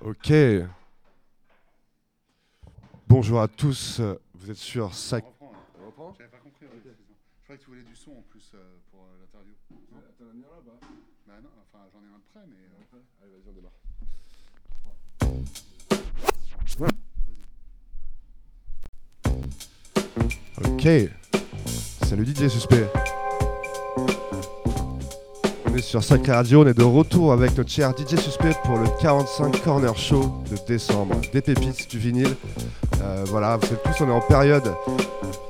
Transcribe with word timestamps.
Ok. 0.00 0.32
Bonjour 3.08 3.40
à 3.40 3.48
tous. 3.48 4.00
Vous 4.34 4.50
êtes 4.50 4.56
sur 4.56 4.94
Sac. 4.94 5.24
On 5.40 5.86
reprend 5.86 6.14
J'avais 6.18 6.30
pas 6.30 6.38
compris. 6.38 6.66
Je 6.66 6.80
croyais 7.44 7.58
que 7.58 7.62
tu 7.64 7.70
voulais 7.70 7.82
du 7.82 7.94
son 7.96 8.12
en 8.12 8.22
plus 8.22 8.50
euh, 8.54 8.76
pour 8.90 9.00
euh, 9.04 9.18
l'interview. 9.20 9.54
T'en 10.18 10.28
as 10.28 10.32
mis 10.32 10.44
un 10.44 10.48
là-bas 10.56 10.78
Bah 11.26 11.34
non, 11.42 11.50
enfin 11.62 11.84
j'en 11.92 12.00
ai 12.00 12.06
un 12.08 12.18
de 12.18 12.24
près, 12.32 12.40
mais. 12.46 12.56
euh, 12.56 12.98
Allez, 13.22 13.32
vas-y, 13.32 13.48
on 13.48 13.52
démarre. 13.52 13.72
Ok. 20.58 20.88
Salut 22.06 22.24
DJ 22.24 22.48
Suspect. 22.48 22.86
On 25.66 25.74
est 25.74 25.82
sur 25.82 26.04
Sacré 26.04 26.32
Radio, 26.32 26.62
on 26.62 26.66
est 26.68 26.78
de 26.78 26.84
retour 26.84 27.32
avec 27.32 27.56
notre 27.56 27.70
cher 27.70 27.90
DJ 27.90 28.16
Suspect 28.16 28.54
pour 28.64 28.78
le 28.78 28.86
45 29.00 29.62
Corner 29.64 29.96
Show 29.96 30.32
de 30.48 30.56
décembre. 30.68 31.16
Des 31.32 31.40
pépites, 31.40 31.90
du 31.90 31.98
vinyle. 31.98 32.36
Euh, 33.02 33.24
voilà, 33.26 33.56
vous 33.56 33.66
savez 33.66 33.80
tous, 33.84 34.04
on 34.04 34.08
est 34.08 34.12
en 34.12 34.20
période 34.20 34.72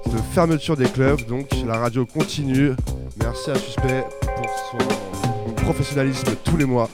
de 0.06 0.16
fermeture 0.32 0.76
des 0.76 0.88
clubs, 0.88 1.20
donc 1.26 1.48
la 1.66 1.76
radio 1.76 2.06
continue. 2.06 2.72
Merci 3.20 3.50
à 3.50 3.56
Suspect 3.56 4.06
pour 4.22 4.46
son 4.70 5.52
professionnalisme 5.64 6.34
tous 6.44 6.56
les 6.56 6.64
mois. 6.64 6.88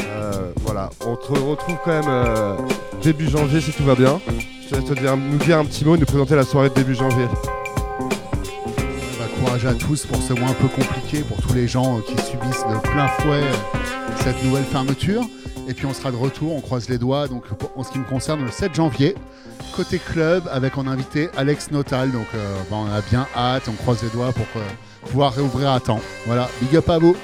Euh, 0.00 0.52
voilà, 0.56 0.90
on 1.06 1.16
te 1.16 1.32
retrouve 1.32 1.76
quand 1.84 1.90
même 1.90 2.04
euh, 2.06 2.56
début 3.02 3.28
janvier 3.28 3.62
si 3.62 3.72
tout 3.72 3.84
va 3.84 3.94
bien. 3.94 4.20
Te 4.70 4.76
laisse 4.76 4.84
te 4.84 4.94
dire- 4.94 5.16
nous 5.16 5.38
dire 5.38 5.58
un 5.58 5.64
petit 5.64 5.84
mot 5.84 5.96
et 5.96 5.98
nous 5.98 6.06
présenter 6.06 6.36
la 6.36 6.44
soirée 6.44 6.68
de 6.68 6.74
début 6.74 6.94
janvier. 6.94 7.26
bah, 9.18 9.24
courage 9.42 9.66
à 9.66 9.74
tous 9.74 10.06
pour 10.06 10.22
ce 10.22 10.32
mois 10.32 10.48
un 10.50 10.54
peu 10.54 10.68
compliqué, 10.68 11.22
pour 11.22 11.40
tous 11.42 11.54
les 11.54 11.66
gens 11.66 11.98
euh, 11.98 12.00
qui 12.02 12.12
subissent 12.22 12.64
de 12.72 12.78
plein 12.88 13.08
fouet 13.08 13.42
euh, 13.42 13.52
cette 14.22 14.42
nouvelle 14.44 14.64
fermeture. 14.64 15.22
Et 15.68 15.74
puis 15.74 15.86
on 15.86 15.92
sera 15.92 16.10
de 16.12 16.16
retour, 16.16 16.54
on 16.54 16.60
croise 16.60 16.88
les 16.88 16.98
doigts. 16.98 17.26
Donc 17.28 17.44
en 17.76 17.82
ce 17.82 17.90
qui 17.90 17.98
me 17.98 18.04
concerne, 18.04 18.44
le 18.44 18.50
7 18.50 18.74
janvier, 18.74 19.14
côté 19.74 19.98
club, 19.98 20.48
avec 20.52 20.78
en 20.78 20.86
invité 20.86 21.30
Alex 21.36 21.70
Notal. 21.72 22.12
Donc 22.12 22.26
euh, 22.34 22.54
bah, 22.70 22.76
on 22.78 22.86
a 22.92 23.00
bien 23.10 23.26
hâte, 23.36 23.64
on 23.68 23.72
croise 23.72 24.02
les 24.04 24.10
doigts 24.10 24.32
pour 24.32 24.46
pouvoir 25.10 25.32
réouvrir 25.34 25.70
à 25.72 25.80
temps. 25.80 26.00
Voilà, 26.26 26.48
big 26.62 26.76
up 26.76 26.88
à 26.88 26.98
vous. 26.98 27.16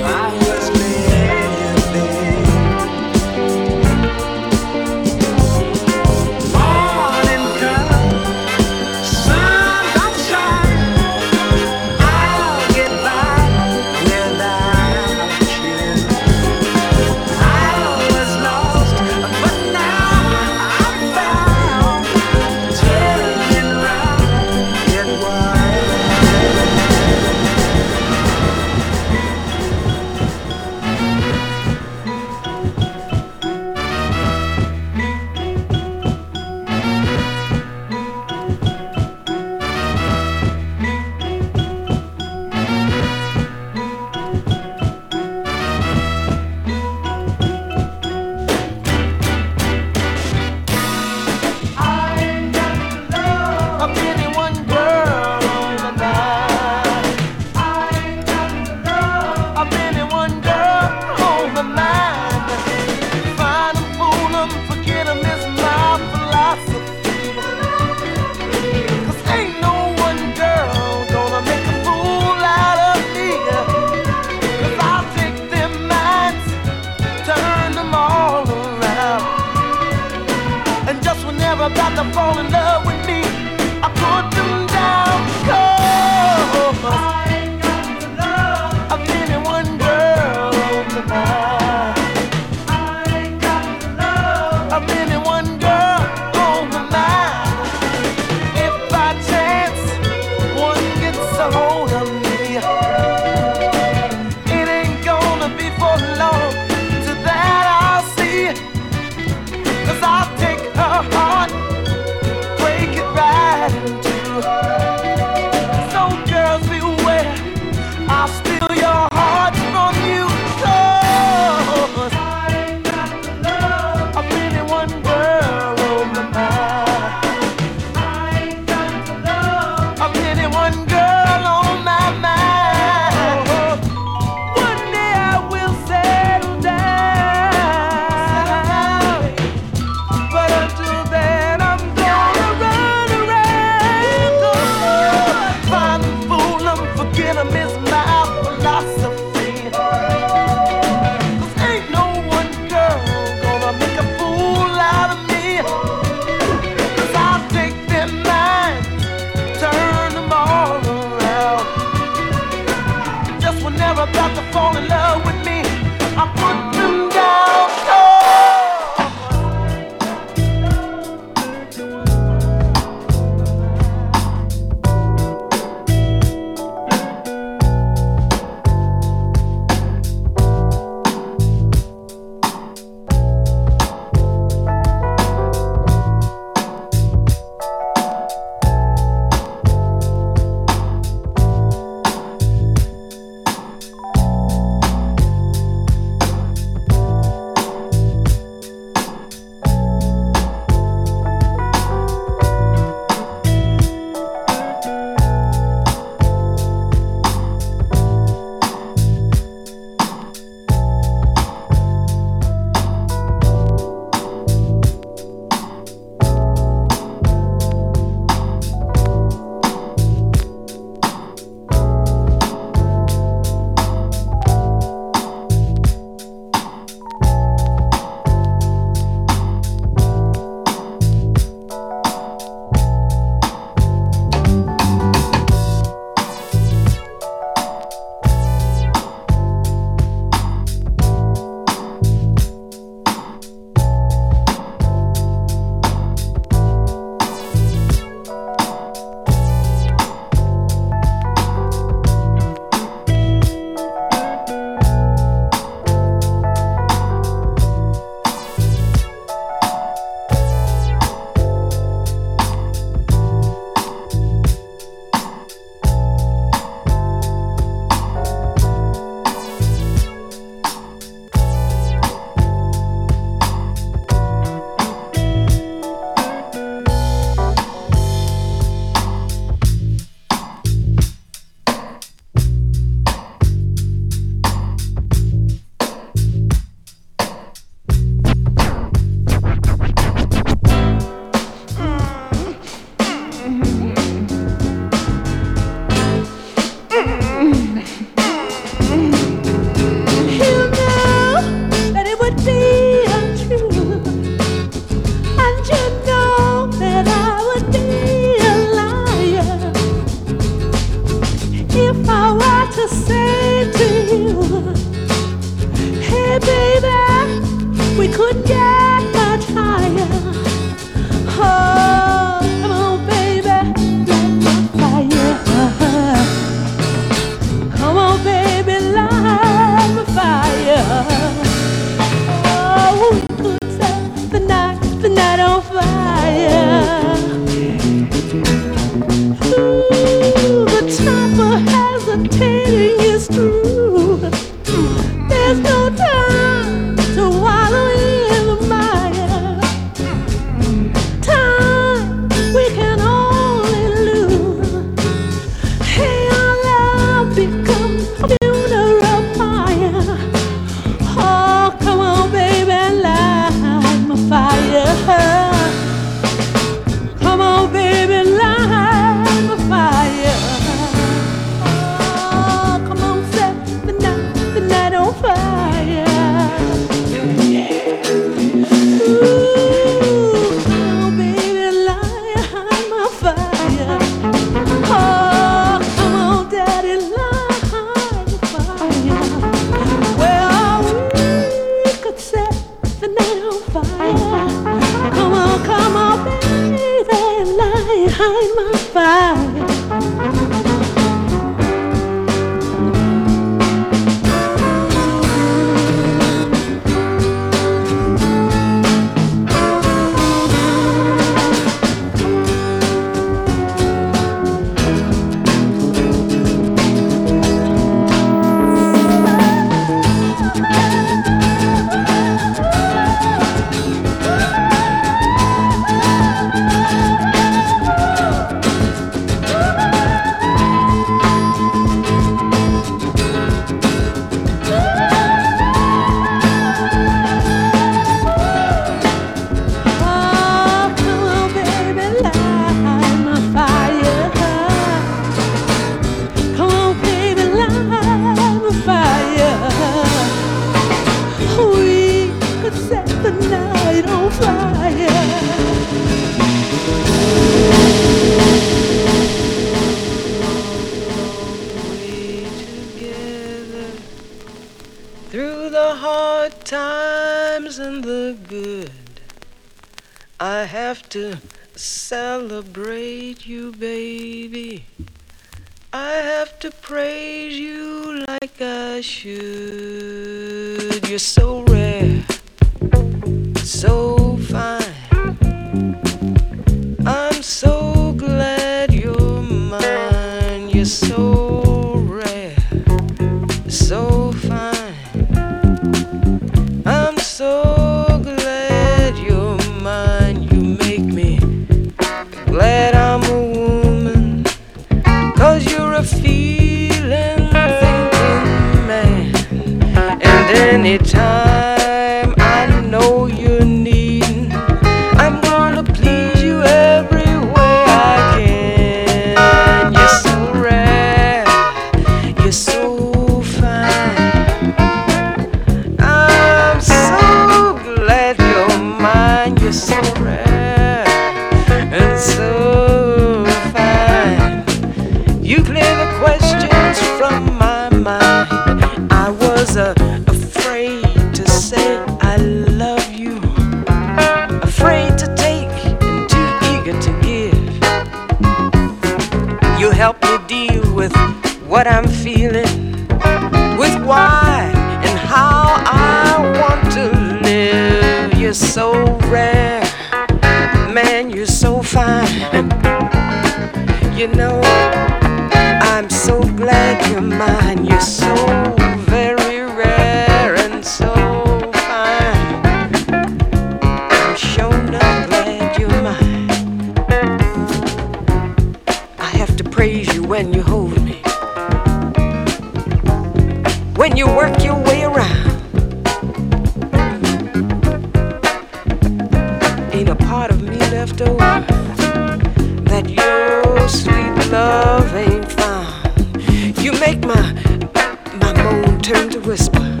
whisper. 599.52 600.00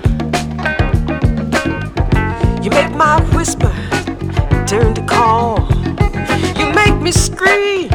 You 2.62 2.70
make 2.70 2.94
my 2.94 3.20
whisper 3.36 3.70
turn 4.66 4.94
to 4.94 5.04
call. 5.06 5.68
You 6.56 6.72
make 6.72 6.98
me 7.02 7.12
scream 7.12 7.92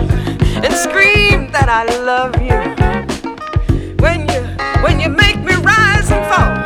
and 0.64 0.72
scream 0.72 1.52
that 1.54 1.68
I 1.68 1.86
love 2.12 2.36
you. 2.50 2.60
When 4.04 4.30
you 4.30 4.42
when 4.84 5.00
you 5.00 5.10
make 5.10 5.40
me 5.40 5.56
rise 5.56 6.12
and 6.12 6.24
fall. 6.32 6.57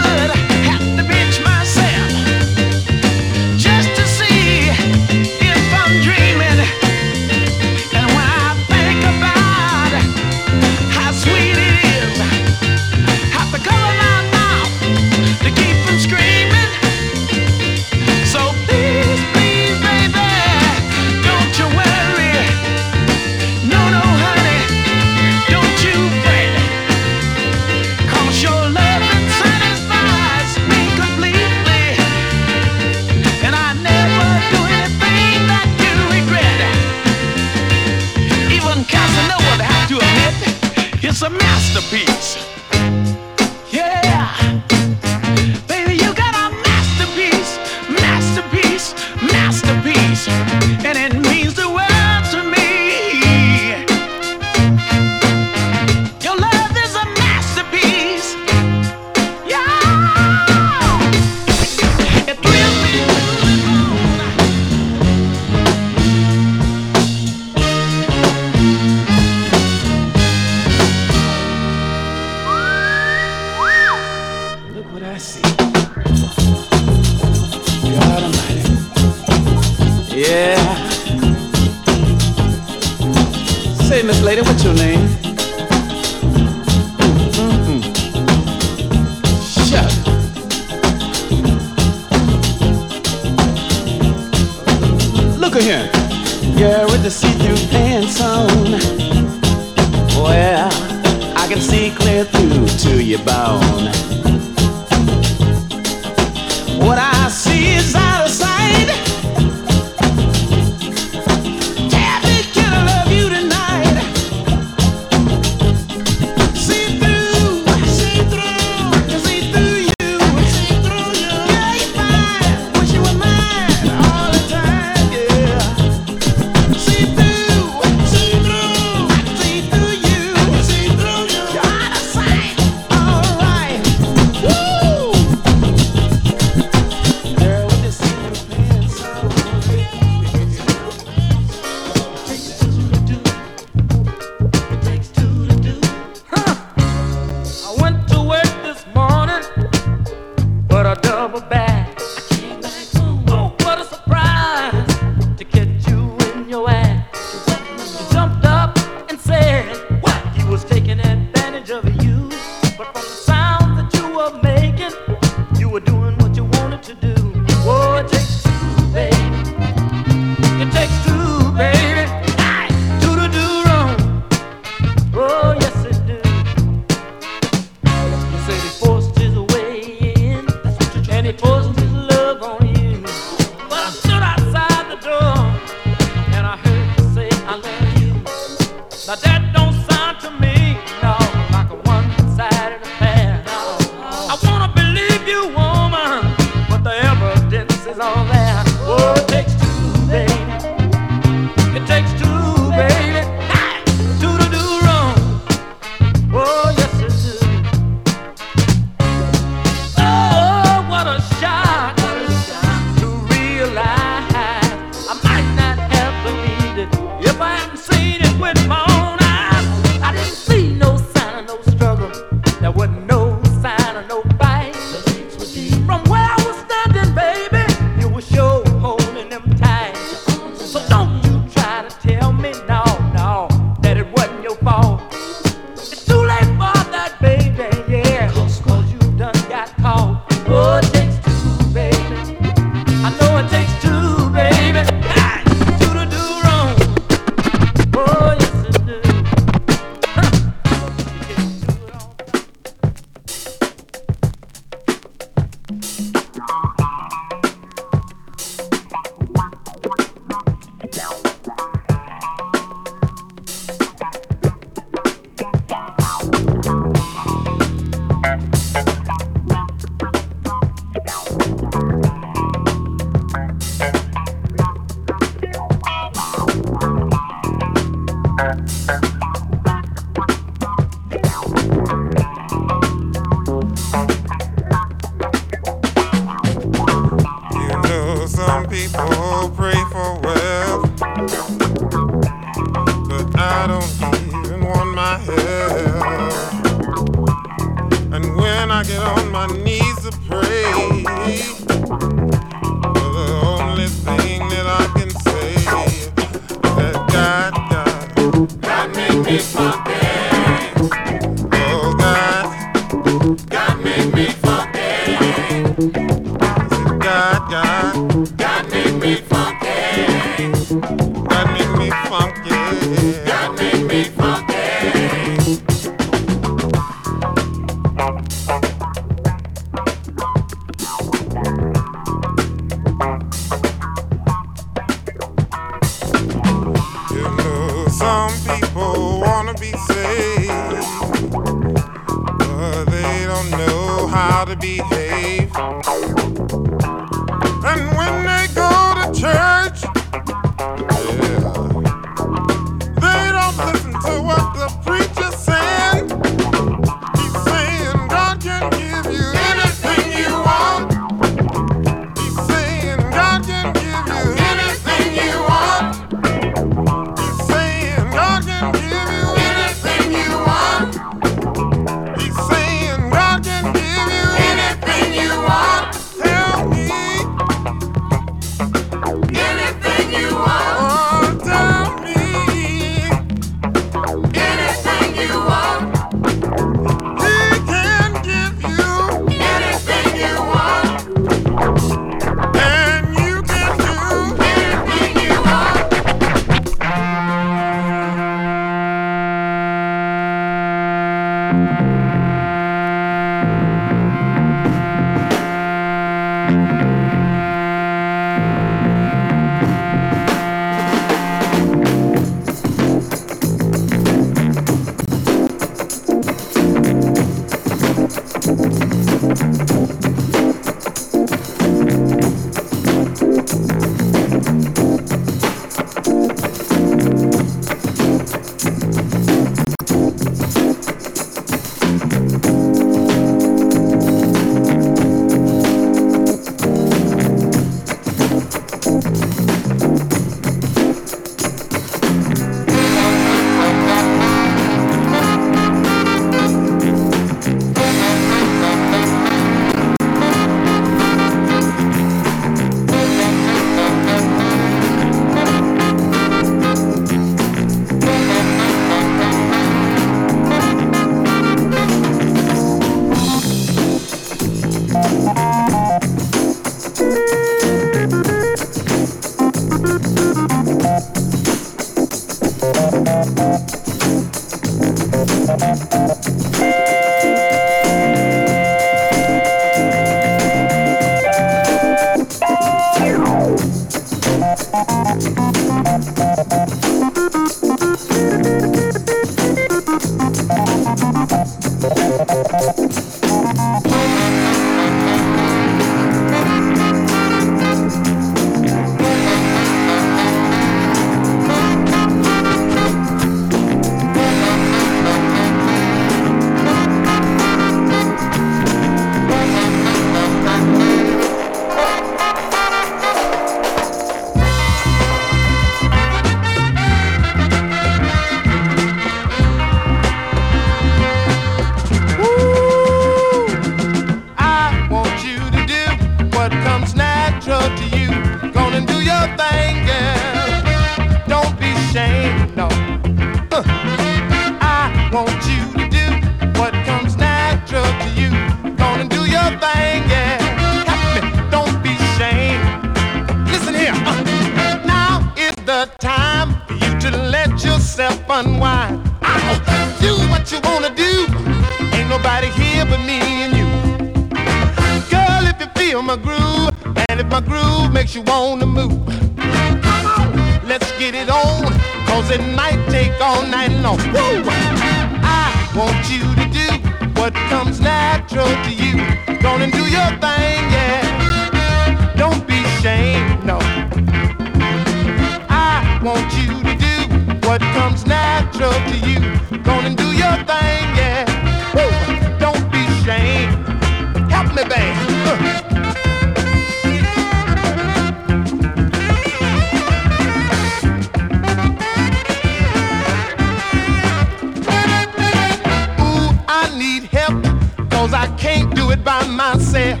can't 598.40 598.74
do 598.74 598.90
it 598.90 599.04
by 599.04 599.22
myself. 599.26 600.00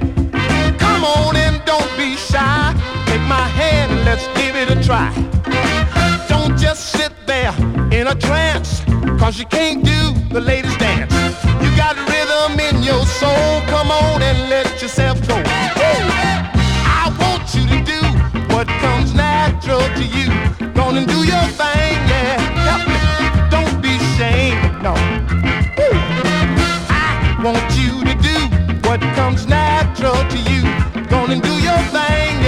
Come 0.78 1.04
on 1.04 1.36
and 1.36 1.62
don't 1.66 1.92
be 1.98 2.16
shy. 2.16 2.72
Take 3.06 3.20
my 3.28 3.46
hand, 3.60 3.92
and 3.92 4.04
let's 4.06 4.26
give 4.38 4.56
it 4.56 4.70
a 4.70 4.82
try. 4.82 5.12
Don't 6.26 6.56
just 6.56 6.92
sit 6.92 7.12
there 7.26 7.54
in 7.92 8.06
a 8.08 8.14
trance, 8.14 8.80
cause 9.20 9.38
you 9.38 9.44
can't 9.44 9.84
do 9.84 10.00
the 10.30 10.40
ladies 10.40 10.76
dance. 10.78 11.12
You 11.62 11.70
got 11.76 11.96
rhythm 12.08 12.58
in 12.58 12.82
your 12.82 13.04
soul, 13.04 13.60
come 13.66 13.90
on 13.90 14.22
and 14.22 14.48
let 14.48 14.80
yourself 14.80 15.20
go. 15.28 15.36
I 15.44 17.12
want 17.20 17.44
you 17.54 17.64
to 17.74 17.78
do 17.84 18.00
what 18.54 18.66
comes 18.84 19.12
natural 19.12 19.84
to 19.98 20.04
you. 20.16 20.28
Gonna 20.72 21.04
do 21.04 21.18
your 21.32 21.46
thing, 21.60 21.96
yeah. 22.08 22.40
Help 22.68 22.89
and 31.32 31.42
do 31.42 31.52
your 31.62 31.78
thing. 31.94 32.39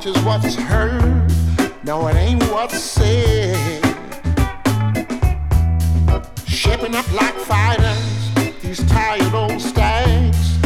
much 0.00 0.16
as 0.16 0.24
what's 0.24 0.54
heard. 0.54 1.30
No, 1.84 2.06
it 2.08 2.16
ain't 2.16 2.42
what's 2.44 2.78
said. 2.78 3.84
Shaping 6.46 6.94
up 6.94 7.12
like 7.12 7.34
fighters, 7.34 8.34
these 8.62 8.82
tired 8.88 9.34
old 9.34 9.60
stags, 9.60 10.56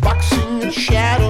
boxing 0.00 0.62
in 0.62 0.70
shadows. 0.70 1.25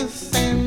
the 0.00 0.08
same. 0.08 0.59